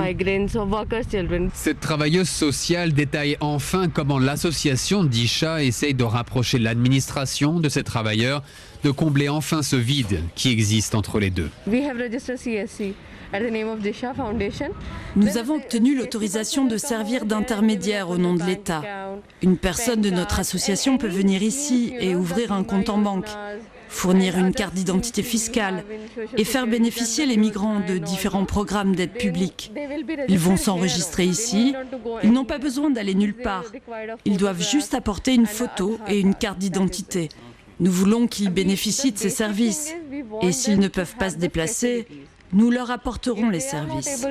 Cette 1.54 1.80
travailleuse 1.80 2.30
sociale 2.30 2.94
détaille 2.94 3.38
enfin 3.40 3.90
comment 3.90 4.20
l'association 4.20 5.04
d'Isha 5.04 5.64
essaye 5.64 5.94
de 5.94 6.04
rapprocher 6.04 6.60
l'administration 6.60 7.60
de 7.60 7.70
ces 7.70 7.84
travailleurs, 7.84 8.44
de 8.84 8.92
combler 8.92 9.30
enfin 9.30 9.62
ce 9.62 9.76
vide 9.76 10.22
qui 10.36 10.50
existe 10.50 10.96
entre 10.96 11.20
les 11.20 11.30
deux. 11.30 11.50
Nous 15.16 15.38
avons 15.38 15.56
obtenu 15.56 15.96
l'autorisation 15.96 16.66
de 16.66 16.78
servir 16.78 17.26
d'intermédiaire 17.26 18.10
au 18.10 18.18
nom 18.18 18.34
de 18.34 18.44
l'État. 18.44 18.84
Une 19.42 19.58
personne 19.58 20.02
de 20.02 20.10
notre 20.10 20.40
association 20.40 20.98
peut 20.98 21.08
venir 21.08 21.42
ici 21.42 21.94
et 22.00 22.16
ouvrir 22.16 22.52
un 22.52 22.64
compte 22.64 22.90
en 22.90 22.98
banque, 22.98 23.30
fournir 23.88 24.38
une 24.38 24.54
carte 24.54 24.74
d'identité 24.74 25.24
fiscale 25.24 25.84
et 26.38 26.44
faire 26.44 26.68
bénéficier 26.68 27.26
les 27.26 27.38
migrants 27.38 27.80
de 27.80 27.98
différents 27.98 28.46
programmes 28.46 28.96
d'aide 28.96 29.14
publique. 29.14 29.72
Ils 30.28 30.40
vont 30.40 30.58
s'enregistrer 30.58 31.26
ici, 31.26 31.74
ils 32.24 32.32
n'ont 32.32 32.46
pas 32.46 32.58
besoin 32.58 32.90
d'aller 32.90 33.16
nulle 33.16 33.36
part. 33.36 33.66
Ils 34.26 34.38
doivent 34.38 34.62
juste 34.62 34.94
apporter 34.94 35.34
une 35.34 35.46
photo 35.46 36.00
et 36.08 36.20
une 36.20 36.36
carte 36.36 36.58
d'identité. 36.58 37.30
Nous 37.82 37.92
voulons 37.92 38.28
qu'ils 38.28 38.52
bénéficient 38.52 39.12
de 39.12 39.18
ces 39.18 39.32
services. 39.32 39.94
Et 40.44 40.52
s'ils 40.52 40.80
ne 40.80 40.88
peuvent 40.88 41.16
pas 41.18 41.32
se 41.32 41.38
déplacer, 41.38 42.08
nous 42.54 42.70
leur 42.70 42.92
apporterons 42.92 43.50
les 43.50 43.60
services. 43.60 44.24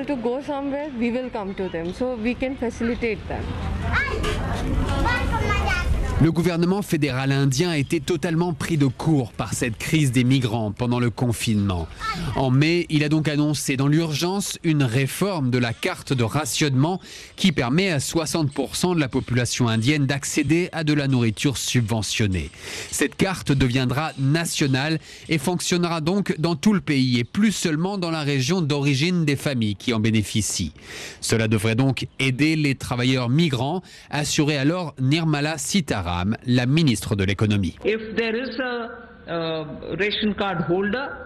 Le 6.21 6.31
gouvernement 6.31 6.83
fédéral 6.83 7.31
indien 7.31 7.71
a 7.71 7.77
été 7.79 7.99
totalement 7.99 8.53
pris 8.53 8.77
de 8.77 8.85
court 8.85 9.31
par 9.31 9.55
cette 9.55 9.79
crise 9.79 10.11
des 10.11 10.23
migrants 10.23 10.71
pendant 10.71 10.99
le 10.99 11.09
confinement. 11.09 11.87
En 12.35 12.51
mai, 12.51 12.85
il 12.89 13.03
a 13.03 13.09
donc 13.09 13.27
annoncé 13.27 13.75
dans 13.75 13.87
l'urgence 13.87 14.59
une 14.63 14.83
réforme 14.83 15.49
de 15.49 15.57
la 15.57 15.73
carte 15.73 16.13
de 16.13 16.23
rationnement 16.23 17.01
qui 17.37 17.51
permet 17.51 17.89
à 17.89 17.97
60% 17.97 18.93
de 18.93 18.99
la 18.99 19.07
population 19.07 19.67
indienne 19.67 20.05
d'accéder 20.05 20.69
à 20.73 20.83
de 20.83 20.93
la 20.93 21.07
nourriture 21.07 21.57
subventionnée. 21.57 22.51
Cette 22.91 23.15
carte 23.15 23.51
deviendra 23.51 24.11
nationale 24.19 24.99
et 25.27 25.39
fonctionnera 25.39 26.01
donc 26.01 26.35
dans 26.37 26.55
tout 26.55 26.73
le 26.73 26.81
pays 26.81 27.17
et 27.17 27.23
plus 27.23 27.51
seulement 27.51 27.97
dans 27.97 28.11
la 28.11 28.21
région 28.21 28.61
d'origine 28.61 29.25
des 29.25 29.35
familles 29.35 29.75
qui 29.75 29.91
en 29.91 29.99
bénéficient. 29.99 30.73
Cela 31.19 31.47
devrait 31.47 31.73
donc 31.73 32.05
aider 32.19 32.55
les 32.55 32.75
travailleurs 32.75 33.27
migrants, 33.27 33.81
assurait 34.11 34.57
alors 34.57 34.93
Nirmala 34.99 35.57
Sitara 35.57 36.10
la 36.45 36.65
ministre 36.65 37.15
de 37.15 37.23
l'économie. 37.23 37.75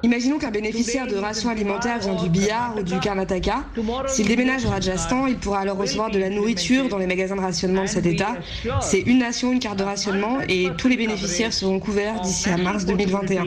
Imaginons 0.04 0.38
qu'un 0.38 0.52
bénéficiaire 0.52 1.08
de 1.08 1.16
rations 1.16 1.50
alimentaires 1.50 2.00
vient 2.00 2.16
du 2.16 2.30
Bihar 2.30 2.76
ou 2.78 2.84
du 2.84 3.00
Karnataka. 3.00 3.64
S'il 4.08 4.28
déménage 4.28 4.66
au 4.66 4.70
Rajasthan, 4.70 5.28
il 5.28 5.38
pourra 5.38 5.60
alors 5.60 5.78
recevoir 5.78 6.12
de 6.12 6.20
la 6.20 6.30
nourriture 6.30 6.90
dans 6.90 6.98
les 6.98 7.08
magasins 7.08 7.36
de 7.36 7.42
rationnement 7.42 7.84
de 7.84 7.88
cet 7.88 8.06
État. 8.06 8.36
C'est 8.82 9.00
une 9.02 9.20
nation, 9.20 9.52
une 9.52 9.60
carte 9.60 9.80
de 9.80 9.84
rationnement 9.84 10.40
et 10.48 10.70
tous 10.78 10.88
les 10.88 10.98
bénéficiaires 10.98 11.54
seront 11.54 11.80
couverts 11.80 12.22
d'ici 12.22 12.50
à 12.50 12.58
mars 12.58 12.86
2021. 12.86 13.44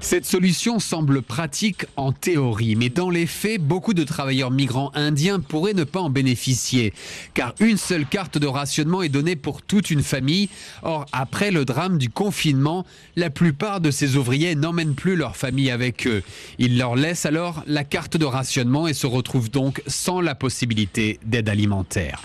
Cette 0.00 0.26
solution 0.26 0.78
semble 0.78 1.22
pratique 1.22 1.86
en 1.96 2.12
théorie, 2.12 2.76
mais 2.76 2.90
dans 2.90 3.10
les 3.10 3.26
faits, 3.26 3.60
beaucoup 3.60 3.94
de 3.94 4.04
travailleurs 4.04 4.50
migrants 4.50 4.92
indiens 4.94 5.40
pourraient 5.40 5.74
ne 5.74 5.84
pas 5.84 6.00
en 6.00 6.10
bénéficier, 6.10 6.92
car 7.34 7.54
une 7.60 7.76
seule 7.76 8.06
carte 8.06 8.38
de 8.38 8.46
rationnement 8.46 9.02
est 9.02 9.08
donnée 9.08 9.36
pour 9.36 9.62
toute 9.62 9.90
une 9.90 10.02
famille. 10.02 10.48
Or, 10.82 11.06
après 11.12 11.50
le 11.50 11.64
drame 11.64 11.98
du 11.98 12.08
confinement, 12.08 12.86
la 13.16 13.30
plupart 13.30 13.80
de 13.80 13.90
ces 13.90 14.16
ouvriers 14.16 14.54
n'emmènent 14.54 14.94
plus 14.94 15.16
leur 15.16 15.34
famille 15.36 15.70
avec 15.70 16.06
eux. 16.06 16.22
Ils 16.58 16.78
leur 16.78 16.94
laissent 16.94 17.26
alors 17.26 17.64
la 17.66 17.82
carte 17.82 18.16
de 18.16 18.26
rationnement 18.26 18.86
et 18.86 18.94
se 18.94 19.06
retrouvent 19.06 19.50
donc 19.50 19.82
sans 19.86 20.20
la 20.20 20.34
possibilité 20.34 21.18
d'aide 21.24 21.48
alimentaire. 21.48 22.22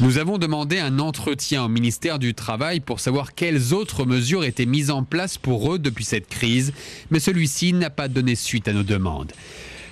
Nous 0.00 0.16
avons 0.16 0.38
demandé 0.38 0.78
un 0.78 0.98
entretien 0.98 1.62
au 1.62 1.68
ministère 1.68 2.18
du 2.18 2.32
Travail 2.32 2.80
pour 2.80 3.00
savoir 3.00 3.34
quelles 3.34 3.74
autres 3.74 4.06
mesures 4.06 4.44
étaient 4.44 4.64
mises 4.64 4.90
en 4.90 5.04
place 5.04 5.36
pour 5.36 5.74
eux 5.74 5.78
depuis 5.78 6.04
cette 6.04 6.26
crise, 6.26 6.72
mais 7.10 7.20
celui-ci 7.20 7.74
n'a 7.74 7.90
pas 7.90 8.08
donné 8.08 8.34
suite 8.34 8.66
à 8.66 8.72
nos 8.72 8.82
demandes. 8.82 9.32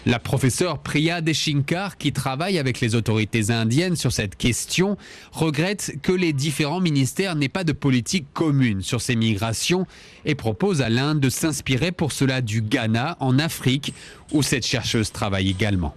La 0.06 0.18
professeure 0.18 0.78
Priya 0.78 1.20
Deshinkar, 1.20 1.98
qui 1.98 2.14
travaille 2.14 2.58
avec 2.58 2.80
les 2.80 2.94
autorités 2.94 3.50
indiennes 3.50 3.96
sur 3.96 4.10
cette 4.10 4.36
question, 4.36 4.96
regrette 5.32 5.96
que 6.02 6.12
les 6.12 6.32
différents 6.32 6.80
ministères 6.80 7.34
n'aient 7.34 7.50
pas 7.50 7.64
de 7.64 7.72
politique 7.72 8.26
commune 8.32 8.80
sur 8.80 9.02
ces 9.02 9.16
migrations 9.16 9.86
et 10.24 10.34
propose 10.34 10.80
à 10.80 10.88
l'Inde 10.88 11.20
de 11.20 11.28
s'inspirer 11.28 11.92
pour 11.92 12.12
cela 12.12 12.40
du 12.40 12.62
Ghana 12.62 13.18
en 13.20 13.38
Afrique, 13.38 13.92
où 14.32 14.42
cette 14.42 14.66
chercheuse 14.66 15.12
travaille 15.12 15.50
également? 15.50 15.94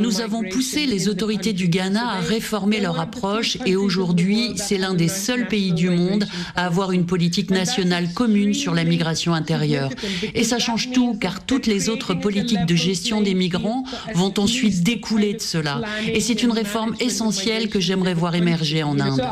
Nous 0.00 0.20
avons 0.20 0.42
poussé 0.50 0.86
les 0.86 1.08
autorités 1.08 1.52
du 1.52 1.68
Ghana 1.68 2.08
à 2.08 2.20
réformer 2.20 2.80
leur 2.80 3.00
approche 3.00 3.58
et 3.66 3.76
aujourd'hui, 3.76 4.52
c'est 4.56 4.78
l'un 4.78 4.94
des 4.94 5.08
seuls 5.08 5.48
pays 5.48 5.72
du 5.72 5.90
monde 5.90 6.26
à 6.56 6.66
avoir 6.66 6.92
une 6.92 7.06
politique 7.06 7.50
nationale 7.50 8.12
commune 8.12 8.54
sur 8.54 8.74
la 8.74 8.84
migration 8.84 9.34
intérieure. 9.34 9.90
Et 10.34 10.44
ça 10.44 10.58
change 10.58 10.90
tout 10.92 11.14
car 11.18 11.44
toutes 11.44 11.66
les 11.66 11.88
autres 11.88 12.14
politiques 12.14 12.66
de 12.66 12.74
gestion 12.74 13.20
des 13.20 13.34
migrants 13.34 13.84
vont 14.14 14.34
ensuite 14.38 14.82
découler 14.82 15.34
de 15.34 15.40
cela. 15.40 15.80
Et 16.06 16.20
c'est 16.20 16.42
une 16.42 16.52
réforme 16.52 16.94
essentielle 17.00 17.68
que 17.68 17.80
j'aimerais 17.80 18.14
voir 18.14 18.34
émerger 18.34 18.82
en 18.82 18.98
Inde. 18.98 19.22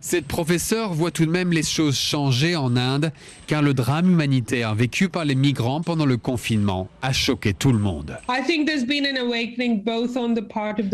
Cette 0.00 0.26
professeure 0.26 0.92
voit 0.92 1.10
tout 1.10 1.24
de 1.24 1.30
même 1.30 1.52
les 1.52 1.62
choses 1.62 1.96
changer 1.96 2.56
en 2.56 2.76
Inde, 2.76 3.10
car 3.46 3.62
le 3.62 3.72
drame 3.72 4.10
humanitaire 4.10 4.74
vécu 4.74 5.08
par 5.08 5.24
les 5.24 5.34
migrants 5.34 5.80
pendant 5.80 6.04
le 6.04 6.18
confinement 6.18 6.88
a 7.00 7.12
choqué 7.12 7.54
tout 7.54 7.72
le 7.72 7.78
monde. 7.78 8.18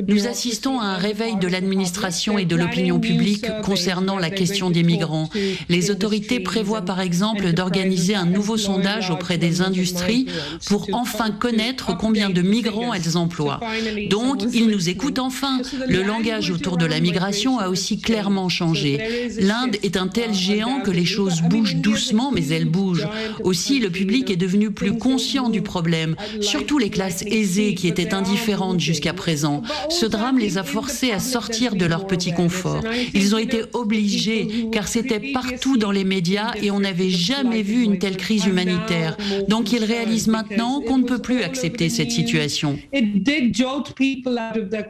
Nous 0.09 0.27
assistons 0.29 0.79
à 0.79 0.85
un 0.85 0.97
réveil 0.97 1.37
de 1.37 1.49
l'administration 1.49 2.39
et 2.39 2.45
de 2.45 2.55
l'opinion 2.55 3.01
publique 3.01 3.47
concernant 3.65 4.19
la 4.19 4.31
question 4.31 4.71
des 4.71 4.85
migrants. 4.85 5.29
Les 5.69 5.91
autorités 5.91 6.39
prévoient 6.39 6.83
par 6.83 7.01
exemple 7.01 7.53
d'organiser 7.53 8.15
un 8.15 8.27
nouveau 8.27 8.57
sondage 8.57 9.11
auprès 9.11 9.39
des 9.39 9.61
industries 9.61 10.27
pour 10.67 10.87
enfin 10.93 11.33
connaître 11.33 11.97
combien 11.97 12.31
de 12.31 12.43
migrants 12.43 12.95
elles 12.95 13.17
emploient. 13.17 13.61
Donc, 14.09 14.43
ils 14.53 14.69
nous 14.69 14.89
écoutent 15.01 15.19
enfin. 15.19 15.63
Le 15.89 16.03
langage 16.03 16.51
autour 16.51 16.77
de 16.77 16.85
la 16.85 17.01
migration 17.01 17.59
a 17.59 17.69
aussi 17.69 17.99
clairement 18.01 18.51
changé. 18.51 19.31
L'Inde 19.41 19.77
est 19.83 19.97
un 19.97 20.09
tel 20.09 20.35
géant 20.35 20.81
que 20.81 20.91
les 20.91 21.07
choses 21.07 21.41
bougent 21.41 21.77
doucement, 21.77 22.31
mais 22.33 22.49
elles 22.49 22.69
bougent. 22.69 23.09
Aussi, 23.43 23.81
le 23.81 23.89
public 23.89 24.31
est 24.31 24.37
devenu 24.37 24.71
plus 24.71 24.99
conscient 24.99 25.49
du 25.49 25.63
problème, 25.63 26.17
surtout 26.43 26.77
les 26.77 26.91
classes 26.91 27.23
aisées 27.23 27.75
qui 27.75 27.89
étaient 27.89 28.13
indifférentes 28.13 28.81
jusqu'à 28.81 29.15
présent. 29.15 29.63
Ce 29.89 30.05
drame 30.05 30.39
les 30.39 30.59
a 30.59 30.65
forcés 30.65 31.13
à 31.13 31.19
sortir 31.19 31.77
de 31.77 31.87
leur 31.87 32.07
petit 32.07 32.33
confort. 32.33 32.83
Ils 33.15 33.35
ont 33.35 33.39
été 33.39 33.63
obligés, 33.73 34.69
car 34.71 34.87
c'était 34.87 35.33
partout 35.33 35.79
dans 35.79 35.93
les 35.93 36.05
médias 36.05 36.53
et 36.63 36.71
on 36.71 36.81
n'avait 36.81 37.11
jamais 37.11 37.63
vu 37.63 37.83
une 37.83 37.99
telle 37.99 38.19
crise 38.19 38.45
humanitaire. 38.45 39.17
Donc 39.49 39.73
ils 39.73 39.85
réalisent 39.85 40.29
maintenant 40.29 40.83
qu'on 40.83 40.99
ne 40.99 41.05
peut 41.05 41.23
plus 41.23 41.43
accepter 41.43 41.89
cette 41.89 42.11
situation. 42.11 42.79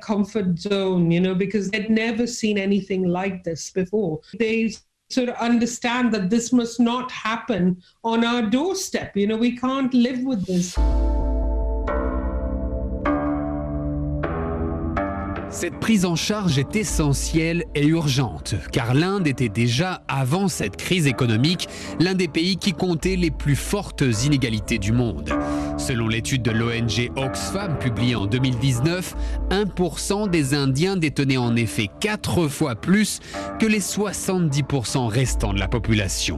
Comfort 0.01 0.59
zone, 0.59 1.11
you 1.11 1.21
know, 1.21 1.35
because 1.35 1.71
they'd 1.71 1.91
never 1.91 2.27
seen 2.27 2.59
anything 2.59 3.09
like 3.09 3.45
this 3.45 3.71
before. 3.71 4.21
They 4.39 4.75
sort 5.11 5.29
of 5.29 5.37
understand 5.37 6.13
that 6.15 6.31
this 6.31 6.53
must 6.53 6.81
not 6.81 7.11
happen 7.11 7.83
on 8.05 8.25
our 8.25 8.43
doorstep. 8.43 9.17
You 9.17 9.27
know, 9.27 9.37
we 9.37 9.57
can't 9.57 9.93
live 9.93 10.23
with 10.23 10.47
this. 10.47 10.77
Cette 15.53 15.81
prise 15.81 16.05
en 16.05 16.15
charge 16.15 16.59
est 16.59 16.77
essentielle 16.77 17.65
et 17.75 17.85
urgente, 17.85 18.55
car 18.71 18.95
l'Inde 18.95 19.27
était 19.27 19.49
déjà, 19.49 20.03
avant 20.07 20.47
cette 20.47 20.77
crise 20.77 21.09
économique, 21.09 21.69
l'un 21.99 22.15
des 22.15 22.29
pays 22.29 22.57
qui 22.57 22.73
comptait 22.73 23.17
les 23.17 23.33
plus 23.33 23.57
fortes 23.57 24.05
inégalités 24.25 24.79
du 24.79 24.93
monde. 24.93 25.31
Selon 25.77 26.07
l'étude 26.07 26.43
de 26.43 26.53
l'ONG 26.53 27.11
Oxfam 27.17 27.79
publiée 27.79 28.15
en 28.15 28.27
2019, 28.27 29.17
1% 29.51 30.31
des 30.31 30.55
Indiens 30.55 30.97
détenaient 30.97 31.37
en 31.37 31.57
effet 31.57 31.89
4 31.99 32.47
fois 32.47 32.77
plus 32.77 33.19
que 33.59 33.67
les 33.67 33.81
70% 33.81 35.09
restants 35.09 35.53
de 35.53 35.59
la 35.59 35.69
population. 35.69 36.37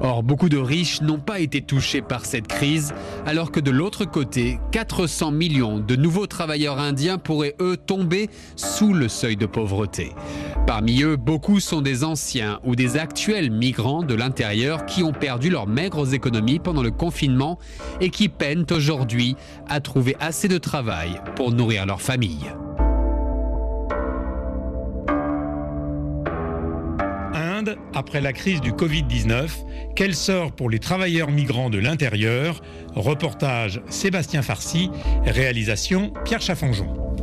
Or, 0.00 0.22
beaucoup 0.22 0.48
de 0.48 0.58
riches 0.58 1.00
n'ont 1.00 1.18
pas 1.18 1.40
été 1.40 1.60
touchés 1.60 2.02
par 2.02 2.26
cette 2.26 2.48
crise, 2.48 2.94
alors 3.26 3.50
que 3.50 3.60
de 3.60 3.70
l'autre 3.70 4.04
côté, 4.04 4.58
400 4.72 5.30
millions 5.30 5.78
de 5.78 5.96
nouveaux 5.96 6.26
travailleurs 6.26 6.78
indiens 6.78 7.18
pourraient, 7.18 7.54
eux, 7.60 7.76
tomber 7.76 8.28
sous 8.56 8.92
le 8.92 9.08
seuil 9.08 9.36
de 9.36 9.46
pauvreté. 9.46 10.12
Parmi 10.66 11.02
eux, 11.02 11.16
beaucoup 11.16 11.60
sont 11.60 11.82
des 11.82 12.04
anciens 12.04 12.60
ou 12.64 12.74
des 12.74 12.96
actuels 12.96 13.50
migrants 13.50 14.02
de 14.02 14.14
l'intérieur 14.14 14.86
qui 14.86 15.02
ont 15.02 15.12
perdu 15.12 15.50
leurs 15.50 15.66
maigres 15.66 16.14
économies 16.14 16.58
pendant 16.58 16.82
le 16.82 16.90
confinement 16.90 17.58
et 18.00 18.10
qui 18.10 18.28
peinent 18.28 18.66
aujourd'hui 18.70 19.36
à 19.68 19.80
trouver 19.80 20.16
assez 20.20 20.48
de 20.48 20.58
travail 20.58 21.20
pour 21.36 21.52
nourrir 21.52 21.86
leur 21.86 22.00
famille. 22.00 22.50
Après 27.94 28.20
la 28.20 28.32
crise 28.32 28.60
du 28.60 28.72
Covid-19 28.72 29.50
Quel 29.96 30.14
sort 30.14 30.52
pour 30.52 30.70
les 30.70 30.78
travailleurs 30.78 31.30
migrants 31.30 31.70
de 31.70 31.78
l'intérieur? 31.78 32.62
Reportage 32.94 33.80
Sébastien 33.88 34.42
Farcy, 34.42 34.90
réalisation 35.24 36.12
Pierre 36.24 36.42
Chaffanjon. 36.42 37.13